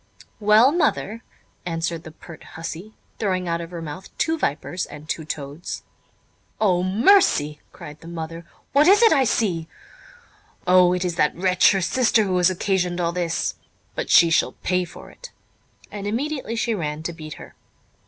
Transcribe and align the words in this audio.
"Well, 0.39 0.71
mother?" 0.71 1.21
answered 1.63 2.01
the 2.05 2.11
pert 2.11 2.43
hussey, 2.55 2.95
throwing 3.19 3.47
out 3.47 3.61
of 3.61 3.69
her 3.69 3.83
mouth 3.83 4.09
two 4.17 4.35
vipers 4.35 4.87
and 4.87 5.07
two 5.07 5.25
toads. 5.25 5.83
"O 6.59 6.81
mercy!" 6.81 7.61
cried 7.71 8.01
the 8.01 8.07
mother, 8.07 8.43
"what 8.73 8.87
is 8.87 9.03
it 9.03 9.13
I 9.13 9.25
see! 9.25 9.67
O, 10.65 10.93
it 10.93 11.05
is 11.05 11.17
that 11.17 11.35
wretch 11.35 11.69
her 11.73 11.81
sister 11.81 12.23
who 12.23 12.37
has 12.37 12.49
occasioned 12.49 12.99
all 12.99 13.11
this; 13.11 13.53
but 13.93 14.09
she 14.09 14.31
shall 14.31 14.53
pay 14.63 14.85
for 14.85 15.11
it"; 15.11 15.29
and 15.91 16.07
immediately 16.07 16.55
she 16.55 16.73
ran 16.73 17.03
to 17.03 17.13
beat 17.13 17.33
her. 17.33 17.53